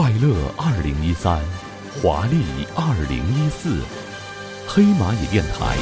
[0.00, 1.38] 快乐二零一三，
[2.00, 2.42] 华丽
[2.74, 3.82] 二零一四，
[4.66, 5.76] 黑蚂蚁电台，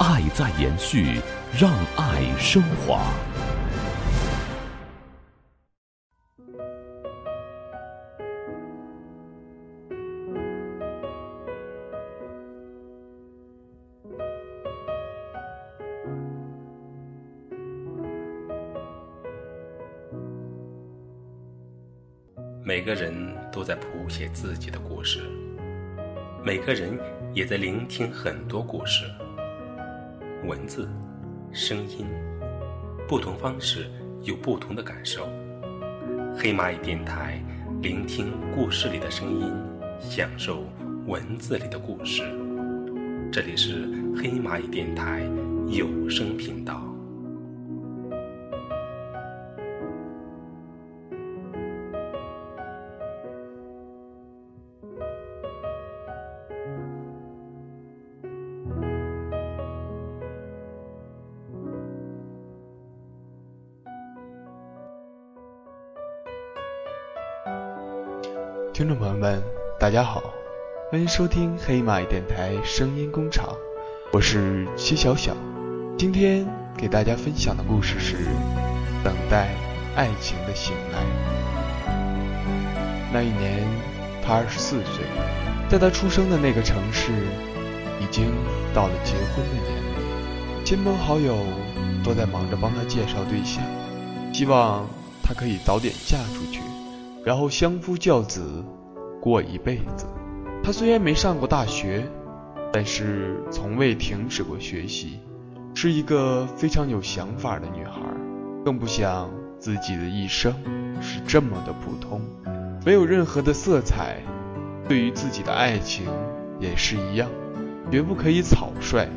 [0.00, 1.20] 爱在延续，
[1.56, 3.04] 让爱升华。
[22.64, 23.12] 每个人
[23.50, 25.18] 都在谱写自己的故事，
[26.44, 26.96] 每个人
[27.34, 29.04] 也在聆听很多故事。
[30.44, 30.88] 文字、
[31.52, 32.06] 声音，
[33.08, 33.90] 不同方式
[34.22, 35.28] 有不同的感受。
[36.36, 37.42] 黑蚂蚁电台，
[37.80, 39.52] 聆听故事里的声音，
[40.00, 40.62] 享受
[41.08, 42.22] 文字里的故事。
[43.32, 45.28] 这里是黑蚂蚁电台
[45.66, 46.91] 有声频道。
[68.82, 69.40] 听众朋友们，
[69.78, 70.34] 大家好，
[70.90, 73.56] 欢迎收听黑马电台声音工厂，
[74.12, 75.36] 我是七小小。
[75.96, 76.44] 今天
[76.76, 78.16] 给大家分享的故事是
[79.04, 79.50] 《等待
[79.94, 80.98] 爱情的醒来》。
[83.12, 83.64] 那一年，
[84.20, 85.04] 他二十四岁，
[85.68, 87.12] 在他出生的那个城市，
[88.00, 88.34] 已经
[88.74, 90.64] 到了结婚的年龄。
[90.64, 91.36] 亲朋好友
[92.02, 93.62] 都在忙着帮他介绍对象，
[94.34, 94.90] 希望
[95.22, 96.60] 他可以早点嫁出去。
[97.24, 98.64] 然后相夫教子，
[99.20, 100.06] 过一辈子。
[100.62, 102.04] 她虽然没上过大学，
[102.72, 105.20] 但是从未停止过学习，
[105.74, 108.00] 是一个非常有想法的女孩。
[108.64, 110.54] 更不想自己的一生
[111.00, 112.20] 是这么的普通，
[112.84, 114.18] 没有任何的色彩。
[114.88, 116.06] 对于自己的爱情
[116.58, 117.28] 也是一样，
[117.90, 119.08] 绝不可以草率。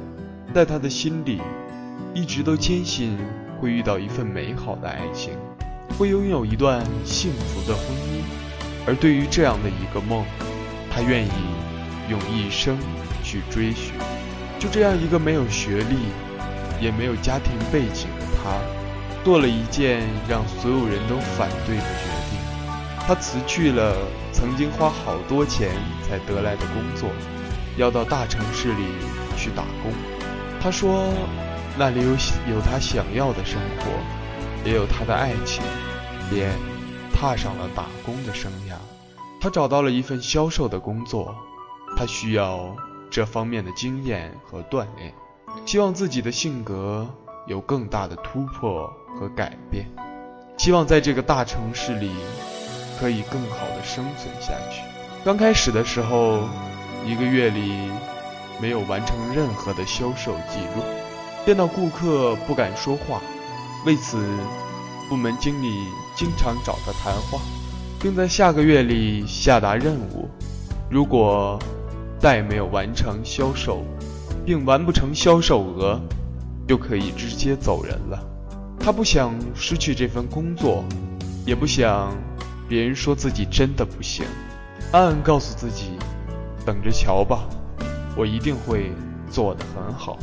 [0.54, 1.42] 在她的心里，
[2.14, 3.18] 一直都坚信
[3.60, 5.34] 会遇到一份美好的爱情。
[5.98, 8.22] 会拥有一段幸福的婚姻，
[8.86, 10.26] 而对于这样的一个梦，
[10.92, 11.32] 他愿意
[12.10, 12.78] 用一生
[13.24, 13.94] 去追寻。
[14.60, 15.96] 就这样一个没有学历，
[16.82, 18.60] 也没有家庭背景的他，
[19.24, 22.40] 做了一件让所有人都反对的决定。
[23.08, 23.96] 他辞去了
[24.32, 25.70] 曾经花好多钱
[26.04, 27.10] 才得来的工作，
[27.78, 28.84] 要到大城市里
[29.38, 29.94] 去打工。
[30.60, 31.14] 他说，
[31.78, 32.10] 那里有
[32.56, 34.25] 有他想要的生活。
[34.66, 35.64] 也有他的爱情，
[36.30, 36.52] 便
[37.14, 38.74] 踏上了打工的生涯。
[39.40, 41.36] 他找到了一份销售的工作，
[41.96, 42.76] 他需要
[43.12, 45.14] 这方面的经验和锻炼，
[45.68, 47.08] 希望自己的性格
[47.46, 49.86] 有更大的突破和改变，
[50.58, 52.12] 希望在这个大城市里
[53.00, 54.82] 可以更好的生存下去。
[55.24, 56.40] 刚开始的时候，
[57.06, 57.88] 一个月里
[58.60, 60.84] 没有完成任何的销售记录，
[61.46, 63.22] 见到顾客不敢说话。
[63.86, 64.18] 为此，
[65.08, 65.70] 部门经理
[66.16, 67.40] 经常找他谈话，
[68.00, 70.28] 并在下个月里下达任务：
[70.90, 71.60] 如果
[72.18, 73.84] 再没有完成销售，
[74.44, 76.02] 并完不成销售额，
[76.68, 78.20] 就可以直接走人了。
[78.80, 80.84] 他不想失去这份工作，
[81.46, 82.12] 也不想
[82.68, 84.26] 别人说自己真的不行，
[84.94, 85.92] 暗暗告诉自己：
[86.66, 87.48] 等着瞧吧，
[88.18, 88.92] 我一定会
[89.30, 90.18] 做得很好。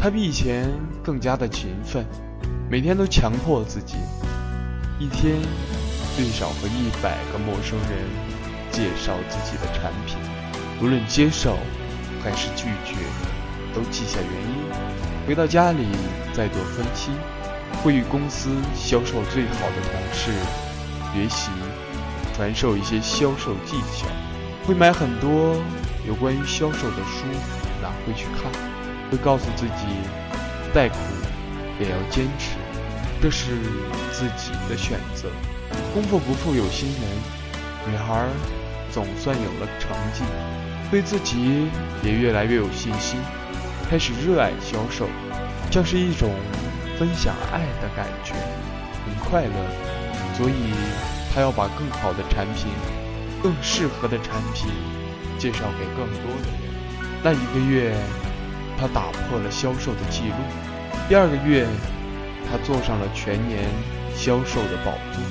[0.00, 0.70] 他比以前
[1.02, 2.06] 更加的勤奋，
[2.70, 3.96] 每天都强迫自己，
[5.00, 5.34] 一天
[6.16, 8.06] 最少和一百个陌生人
[8.70, 10.16] 介绍自己的产品，
[10.80, 11.58] 无论接受
[12.22, 12.94] 还是拒绝，
[13.74, 15.26] 都记下原因。
[15.26, 15.84] 回到家里
[16.32, 17.10] 再做分析，
[17.82, 20.30] 会与公司销售最好的同事
[21.12, 21.50] 学习，
[22.36, 24.06] 传授一些销售技巧，
[24.64, 25.56] 会买很多
[26.06, 27.26] 有关于销售的书
[27.82, 28.77] 拿回去看。
[29.10, 29.86] 会告诉自己，
[30.74, 30.96] 再苦
[31.80, 32.56] 也要坚持，
[33.22, 33.56] 这是
[34.12, 35.28] 自己的选择。
[35.94, 38.26] 功夫不负有心人，女孩
[38.92, 40.22] 总算有了成绩，
[40.90, 41.68] 对自己
[42.02, 43.18] 也越来越有信心，
[43.88, 45.08] 开始热爱销售，
[45.70, 46.30] 像是一种
[46.98, 48.34] 分享爱的感觉，
[49.06, 49.52] 很快乐。
[50.36, 50.74] 所以，
[51.34, 52.66] 她要把更好的产品、
[53.42, 54.70] 更适合的产品
[55.38, 56.70] 介绍给更多的人。
[57.22, 57.94] 那一个月。
[58.78, 60.34] 他打破了销售的记录。
[61.08, 61.66] 第二个月，
[62.50, 63.68] 他坐上了全年
[64.14, 65.22] 销售的宝座，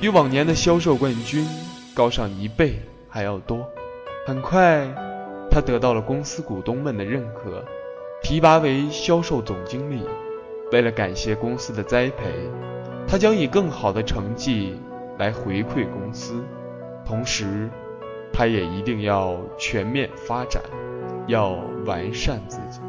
[0.00, 1.46] 比往年的销售冠军
[1.94, 3.66] 高上一倍还要多。
[4.26, 4.86] 很快，
[5.50, 7.64] 他得到了公司股东们的认可，
[8.22, 10.02] 提拔为销售总经理。
[10.72, 12.24] 为了感谢公司的栽培，
[13.06, 14.80] 他将以更好的成绩
[15.18, 16.42] 来回馈公司。
[17.06, 17.68] 同时，
[18.36, 20.60] 他也一定要全面发展，
[21.28, 21.50] 要
[21.86, 22.80] 完善自己。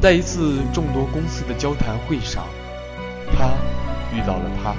[0.00, 2.44] 在一次众多公司的交谈会上，
[3.32, 3.48] 他
[4.14, 4.74] 遇到了他。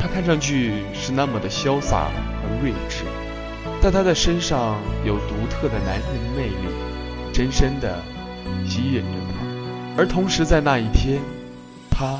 [0.00, 3.04] 他看上去是那么的潇洒和睿智，
[3.80, 6.74] 但他的身上有独特的男人魅力，
[7.32, 8.02] 深深的
[8.66, 9.46] 吸引着他。
[9.96, 11.20] 而同时在那一天，
[11.90, 12.18] 他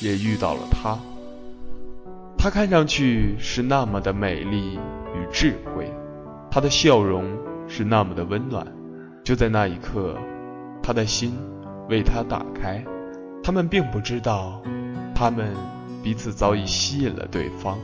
[0.00, 0.98] 也遇到了他。
[2.38, 4.78] 她看上去是那么的美丽
[5.14, 5.90] 与智慧，
[6.50, 7.24] 她的笑容
[7.66, 8.66] 是那么的温暖。
[9.24, 10.16] 就在那一刻，
[10.82, 11.36] 他的心
[11.88, 12.82] 为他打开。
[13.42, 14.62] 他们并不知道，
[15.14, 15.54] 他们
[16.02, 17.78] 彼此早已吸引了对方。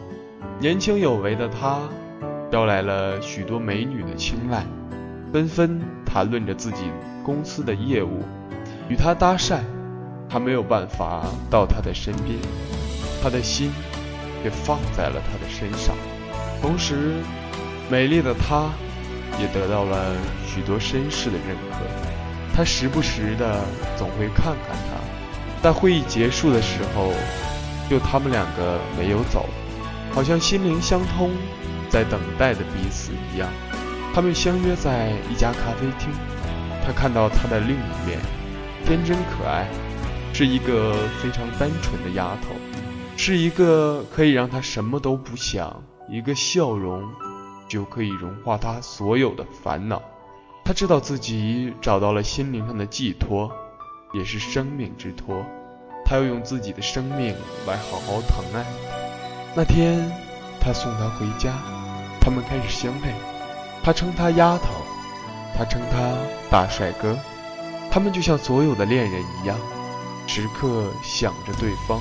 [0.58, 1.80] 年轻有为的他，
[2.50, 4.64] 招来了许多美女的青睐，
[5.32, 6.84] 纷纷谈论着自己
[7.22, 8.22] 公司的业务，
[8.88, 9.58] 与他搭讪。
[10.28, 12.38] 他没有办法到他的身边，
[13.22, 13.70] 他的心。
[14.42, 15.96] 也放在了他的身上，
[16.60, 17.14] 同时，
[17.90, 18.70] 美丽的她
[19.38, 20.14] 也得到了
[20.46, 21.78] 许多绅士的认可。
[22.56, 23.64] 他时不时的
[23.96, 27.12] 总会看看她，在会议结束的时候，
[27.90, 29.48] 就他们两个没有走，
[30.12, 31.32] 好像心灵相通，
[31.90, 33.48] 在等待着彼此一样。
[34.14, 36.12] 他们相约在一家咖啡厅，
[36.86, 38.20] 他看到她的另一面，
[38.86, 39.66] 天真可爱，
[40.32, 42.54] 是一个非常单纯的丫头。
[43.16, 47.02] 是一个可以让他什么都不想，一个笑容
[47.68, 50.02] 就可以融化他所有的烦恼。
[50.64, 53.50] 他知道自己找到了心灵上的寄托，
[54.14, 55.44] 也是生命之托。
[56.06, 57.34] 他要用自己的生命
[57.66, 58.64] 来好好疼爱。
[59.54, 60.10] 那天，
[60.60, 61.52] 他送她回家，
[62.20, 63.12] 他们开始相配。
[63.82, 64.68] 他称她丫头，
[65.56, 66.14] 他称他
[66.50, 67.18] 大帅哥。
[67.90, 69.56] 他们就像所有的恋人一样，
[70.26, 72.00] 时刻想着对方。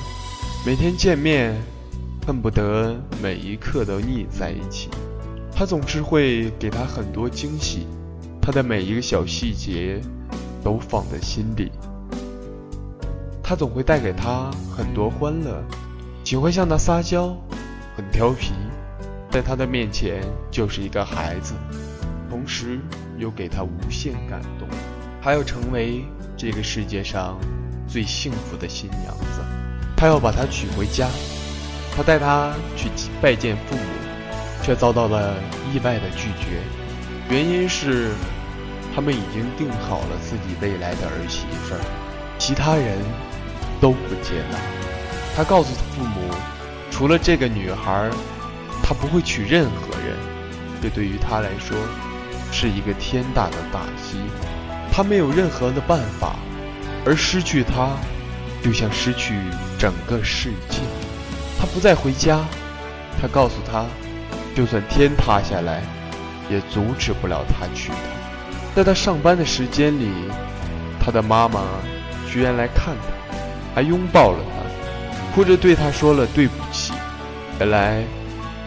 [0.65, 1.53] 每天见面，
[2.25, 4.89] 恨不得每一刻都腻在一起。
[5.55, 7.87] 他总是会给她很多惊喜，
[8.41, 10.01] 他的每一个小细节
[10.63, 11.71] 都放在心里。
[13.41, 15.63] 他总会带给她很多欢乐，
[16.23, 17.37] 只会向她撒娇，
[17.95, 18.53] 很调皮，
[19.29, 21.53] 在他的面前就是一个孩子，
[22.29, 22.79] 同时
[23.17, 24.67] 又给他无限感动。
[25.21, 26.03] 他要成为
[26.35, 27.37] 这个世界上
[27.87, 29.41] 最幸福的新娘子。
[29.95, 31.07] 他要把她娶回家，
[31.95, 32.89] 他带她去
[33.21, 33.83] 拜见父母，
[34.63, 35.35] 却遭到了
[35.71, 36.63] 意外的拒绝。
[37.29, 38.11] 原因是，
[38.95, 41.81] 他们已经定好了自己未来的儿媳妇儿，
[42.39, 42.97] 其他人
[43.81, 44.57] 都不接纳。
[45.35, 46.29] 他告诉父母，
[46.89, 48.09] 除了这个女孩，
[48.81, 50.17] 他不会娶任何人。
[50.81, 51.77] 这对于他来说，
[52.51, 54.17] 是一个天大的打击。
[54.91, 56.35] 他没有任何的办法，
[57.05, 57.89] 而失去她。
[58.63, 59.33] 就像失去
[59.77, 60.77] 整个世界，
[61.59, 62.39] 他不再回家。
[63.21, 63.85] 他告诉他，
[64.55, 65.81] 就算天塌下来，
[66.49, 67.95] 也阻止不了他娶她。
[68.75, 70.11] 在他上班的时间里，
[70.99, 71.61] 他的妈妈
[72.29, 73.35] 居然来看他，
[73.75, 76.93] 还拥抱了他，哭着对他说了对不起。
[77.59, 78.03] 原来，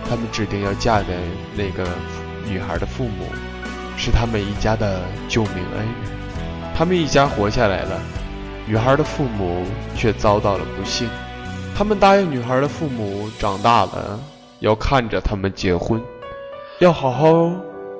[0.08, 1.14] 他们指定要嫁给
[1.56, 1.88] 那个
[2.48, 3.26] 女孩的父母，
[3.96, 5.94] 是他们一家的救命恩人。
[6.76, 8.00] 他们一家活下来了。
[8.68, 9.64] 女孩的父母
[9.96, 11.08] 却遭到了不幸，
[11.76, 14.20] 他们答应女孩的父母长大了
[14.60, 16.02] 要看着他们结婚，
[16.78, 17.50] 要好好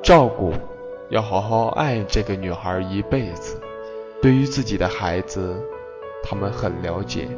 [0.02, 0.52] 照顾，
[1.10, 3.60] 要好好爱这个女孩一辈子。
[4.22, 5.56] 对于自己的孩子，
[6.22, 7.28] 他们很了解，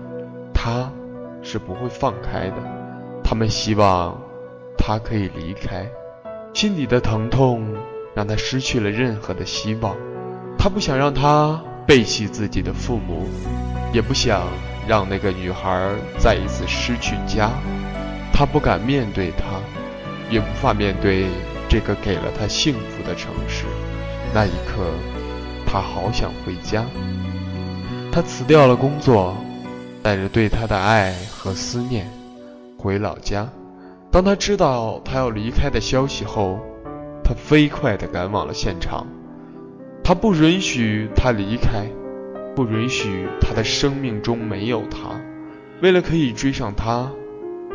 [0.55, 0.91] 他
[1.43, 2.57] 是不会放开的。
[3.25, 4.21] 他们希望
[4.77, 5.87] 他可以离开，
[6.55, 7.67] 心底的疼痛
[8.15, 9.97] 让他失去了任何的希望，
[10.59, 11.61] 他不想让他。
[11.89, 13.27] 背弃自己的父母，
[13.95, 14.43] 也不想
[14.87, 17.49] 让那个女孩再一次失去家。
[18.39, 19.59] 他不敢面对她，
[20.31, 21.27] 也无法面对
[21.69, 23.65] 这个给了他幸福的城市。
[24.33, 24.93] 那一刻，
[25.67, 26.87] 他好想回家。
[28.13, 29.37] 他辞掉了工作，
[30.05, 32.09] 带着对她的爱和思念
[32.77, 33.49] 回老家。
[34.09, 36.61] 当他知道他要离开的消息后，
[37.25, 39.05] 他飞快地赶往了现场。
[40.05, 41.87] 他不允许他离开，
[42.55, 45.21] 不允许他的生命中没有他。
[45.83, 47.11] 为了可以追上他，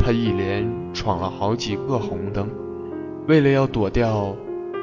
[0.04, 2.50] 他一连闯了好几个红灯。
[3.28, 4.36] 为了要躲掉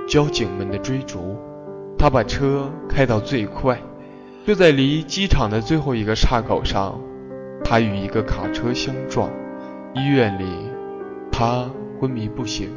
[0.09, 1.37] 交警们的追逐，
[1.99, 3.79] 他把车开到最快。
[4.47, 6.99] 就在离机场的最后一个岔口上，
[7.63, 9.31] 他与一个卡车相撞。
[9.95, 10.47] 医院里，
[11.31, 12.71] 他昏迷不醒，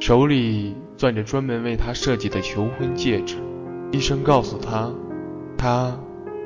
[0.00, 3.36] 手里攥着专门为他设计的求婚戒指。
[3.92, 4.90] 医生告诉他，
[5.58, 5.94] 他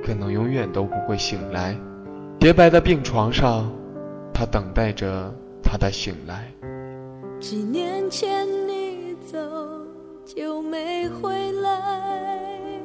[0.05, 1.77] 可能永远都不会醒来。
[2.41, 3.71] 洁白的病床上，
[4.39, 6.49] 他等待着他的醒来。
[7.41, 9.37] 几年前你走
[10.25, 12.81] 就没回来，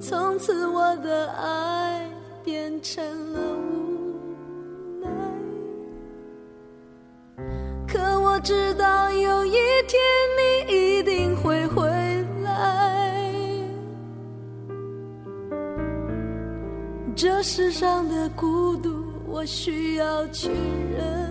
[0.00, 2.10] 从此我的爱
[2.42, 5.08] 变成了无奈。
[7.86, 9.52] 可我知道有一
[9.86, 10.00] 天
[10.36, 10.41] 你
[17.22, 19.06] 这世上的孤独。
[19.28, 21.21] 我需要去忍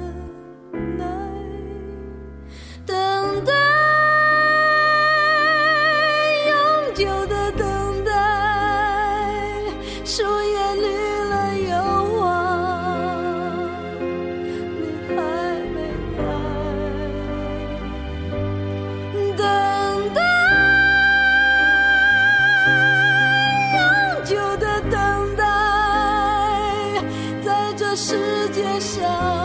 [28.81, 29.40] 界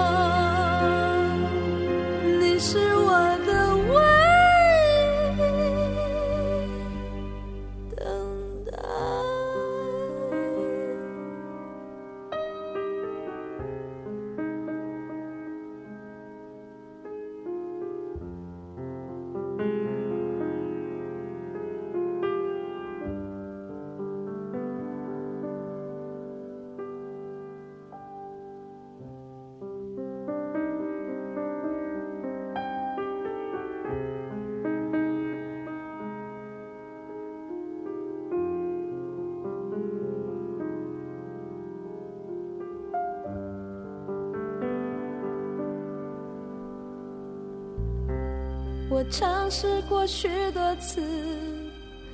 [48.88, 51.02] 我尝试过许多次，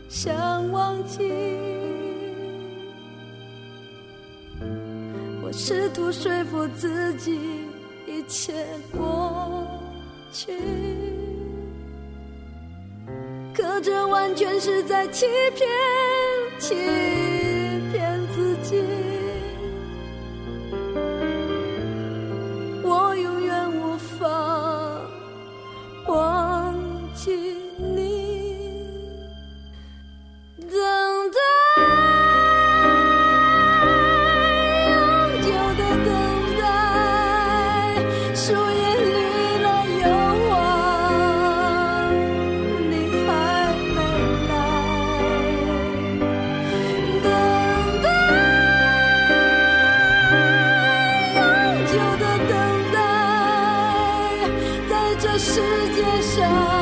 [0.08, 1.30] 想忘记。
[5.44, 7.38] 我试图说服自己，
[8.06, 9.66] 一切过
[10.32, 10.56] 去。
[13.54, 15.68] 可这完全是在欺骗。
[16.58, 16.74] 欺
[51.94, 52.99] 有的等待
[54.88, 55.61] 在这世
[55.94, 56.81] 界上。